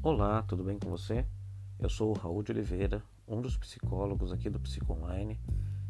[0.00, 1.26] Olá, tudo bem com você?
[1.76, 5.40] Eu sou o Raul de Oliveira, um dos psicólogos aqui do Psico Online,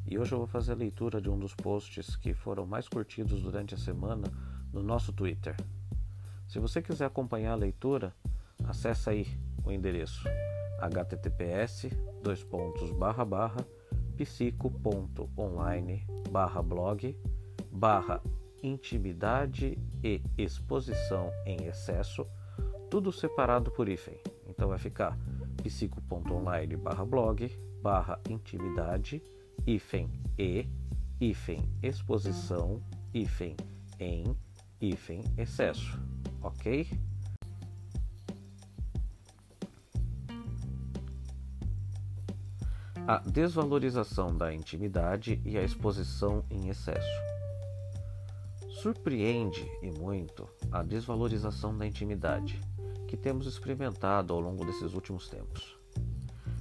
[0.07, 3.43] e hoje eu vou fazer a leitura de um dos posts que foram mais curtidos
[3.43, 4.27] durante a semana
[4.73, 5.55] no nosso Twitter.
[6.48, 8.14] Se você quiser acompanhar a leitura,
[8.64, 9.27] acesse aí
[9.62, 10.27] o endereço
[10.80, 11.90] https
[14.16, 16.06] psico.online
[16.64, 17.16] blog
[17.70, 18.22] barra
[18.62, 22.27] intimidade e exposição em excesso
[22.91, 24.19] tudo separado por hífen.
[24.47, 25.19] Então vai ficar
[25.62, 27.51] psico.online barra blog
[27.83, 29.23] barra intimidade
[29.66, 30.66] hífen e
[31.20, 33.56] hífen exposição hífen
[33.98, 34.37] em
[34.80, 36.01] hífen excesso,
[36.42, 36.88] ok?
[43.06, 47.09] A desvalorização da intimidade e a exposição em excesso.
[48.69, 52.61] Surpreende e muito a desvalorização da intimidade
[53.09, 55.77] que temos experimentado ao longo desses últimos tempos.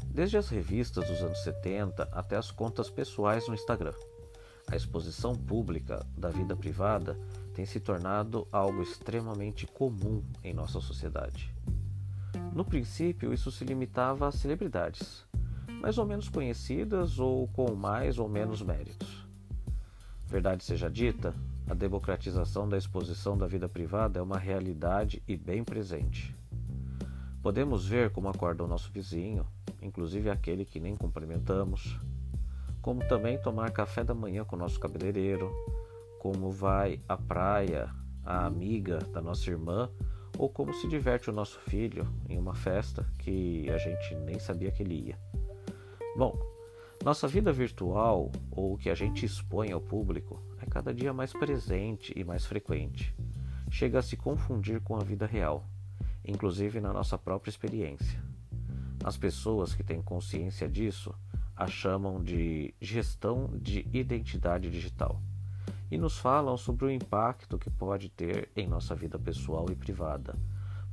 [0.06, 3.94] Desde as revistas dos anos 70 até as contas pessoais no Instagram,
[4.72, 7.20] a exposição pública da vida privada
[7.54, 11.54] tem se tornado algo extremamente comum em nossa sociedade.
[12.54, 15.26] No princípio, isso se limitava a celebridades,
[15.82, 19.28] mais ou menos conhecidas ou com mais ou menos méritos.
[20.26, 21.34] Verdade seja dita,
[21.70, 26.36] a democratização da exposição da vida privada é uma realidade e bem presente.
[27.48, 29.48] Podemos ver como acorda o nosso vizinho,
[29.81, 31.98] inclusive aquele que nem cumprimentamos,
[32.81, 35.50] como também tomar café da manhã com o nosso cabeleireiro,
[36.20, 37.89] como vai à praia
[38.26, 39.89] a amiga da nossa irmã
[40.38, 44.70] ou como se diverte o nosso filho em uma festa que a gente nem sabia
[44.70, 45.20] que ele ia.
[46.17, 46.38] Bom,
[47.02, 51.32] nossa vida virtual ou o que a gente expõe ao público é cada dia mais
[51.32, 53.16] presente e mais frequente.
[53.72, 55.66] Chega a se confundir com a vida real,
[56.28, 58.22] inclusive na nossa própria experiência.
[59.03, 61.15] As pessoas que têm consciência disso
[61.55, 65.20] a chamam de gestão de identidade digital
[65.89, 70.36] e nos falam sobre o impacto que pode ter em nossa vida pessoal e privada.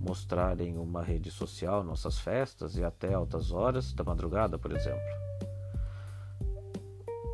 [0.01, 5.01] Mostrar em uma rede social nossas festas e até altas horas da madrugada, por exemplo.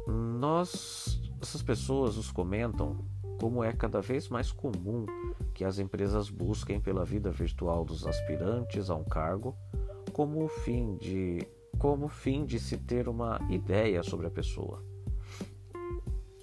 [0.06, 3.04] Nós, essas pessoas nos comentam
[3.40, 5.06] como é cada vez mais comum
[5.54, 9.56] que as empresas busquem pela vida virtual dos aspirantes a um cargo
[10.12, 11.48] como fim de
[11.78, 14.84] como fim de se ter uma ideia sobre a pessoa.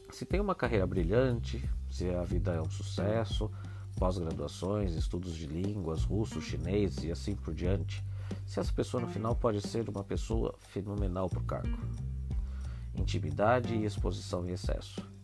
[0.09, 3.51] Se tem uma carreira brilhante, se a vida é um sucesso,
[3.99, 8.03] pós-graduações, estudos de línguas, russo, chinês e assim por diante,
[8.47, 11.77] se essa pessoa no final pode ser uma pessoa fenomenal para o cargo
[12.95, 15.16] intimidade e exposição em excesso.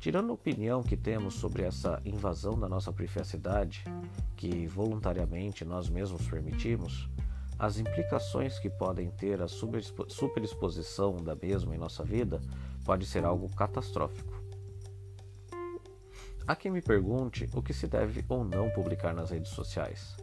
[0.00, 3.82] Tirando a opinião que temos sobre essa invasão da nossa privacidade,
[4.36, 7.08] que voluntariamente nós mesmos permitimos,
[7.58, 12.40] as implicações que podem ter a superexposição da mesma em nossa vida
[12.84, 14.40] pode ser algo catastrófico.
[16.46, 20.16] Há quem me pergunte o que se deve ou não publicar nas redes sociais.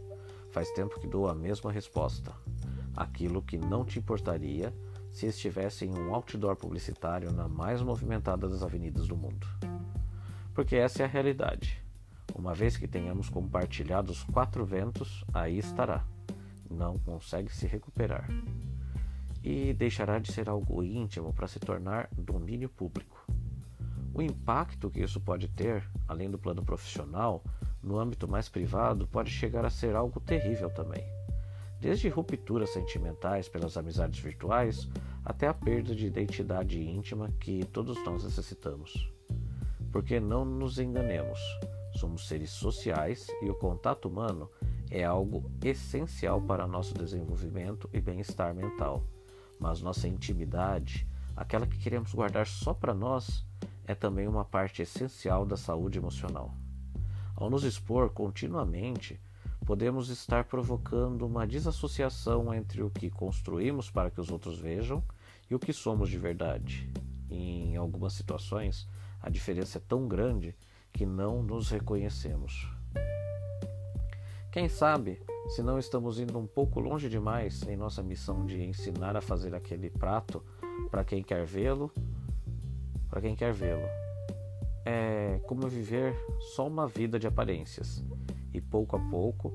[0.51, 2.31] Faz tempo que dou a mesma resposta.
[2.95, 4.73] Aquilo que não te importaria
[5.15, 9.47] se estivesse em um outdoor publicitário na mais movimentada das avenidas do mundo.
[10.53, 11.81] Porque essa é a realidade.
[12.35, 16.03] Uma vez que tenhamos compartilhado os quatro ventos, aí estará.
[16.69, 18.27] Não consegue se recuperar.
[19.41, 23.25] E deixará de ser algo íntimo para se tornar domínio público.
[24.13, 27.41] O impacto que isso pode ter, além do plano profissional,
[27.81, 31.24] no âmbito mais privado, pode chegar a ser algo terrível também
[31.79, 34.87] desde rupturas sentimentais pelas amizades virtuais
[35.23, 39.11] até a perda de identidade íntima que todos nós necessitamos.
[39.91, 41.39] Porque não nos enganemos,
[41.95, 44.49] somos seres sociais e o contato humano
[44.91, 49.03] é algo essencial para nosso desenvolvimento e bem-estar mental.
[49.59, 53.45] Mas nossa intimidade, aquela que queremos guardar só para nós,
[53.87, 56.53] é também uma parte essencial da saúde emocional.
[57.35, 59.19] Ao nos expor continuamente,
[59.65, 65.03] podemos estar provocando uma desassociação entre o que construímos para que os outros vejam
[65.49, 66.89] e o que somos de verdade.
[67.29, 68.87] Em algumas situações,
[69.19, 70.55] a diferença é tão grande
[70.93, 72.69] que não nos reconhecemos.
[74.51, 75.19] Quem sabe
[75.49, 79.53] se não estamos indo um pouco longe demais em nossa missão de ensinar a fazer
[79.53, 80.43] aquele prato
[80.89, 81.91] para quem quer vê-lo,
[83.09, 84.04] para quem quer vê-lo.
[84.85, 86.15] É como viver
[86.55, 88.03] só uma vida de aparências
[88.53, 89.51] e pouco a pouco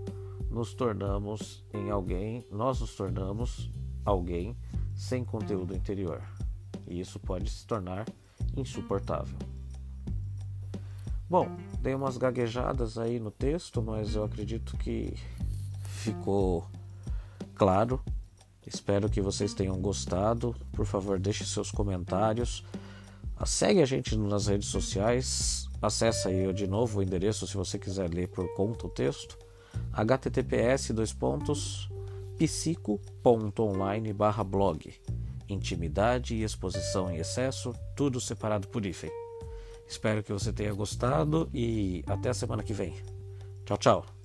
[0.50, 3.70] nos tornamos em alguém, nós nos tornamos
[4.04, 4.56] alguém
[4.94, 6.20] sem conteúdo interior.
[6.86, 8.04] E isso pode se tornar
[8.56, 9.38] insuportável.
[11.28, 11.46] Bom,
[11.80, 15.14] dei umas gaguejadas aí no texto, mas eu acredito que
[15.84, 16.66] ficou
[17.54, 18.02] claro,
[18.66, 20.56] espero que vocês tenham gostado.
[20.72, 22.64] Por favor, deixe seus comentários.
[23.46, 25.68] Segue a gente nas redes sociais.
[25.80, 29.38] Acesse aí de novo o endereço se você quiser ler por conta o texto.
[29.92, 31.88] https dois pontos
[32.36, 34.92] psico.online barra blog
[35.52, 39.10] intimidade e exposição em excesso, tudo separado por hífen.
[39.86, 42.94] Espero que você tenha gostado e até a semana que vem.
[43.64, 44.19] Tchau, tchau.